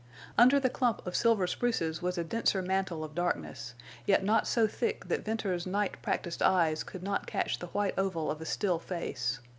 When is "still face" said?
8.45-9.39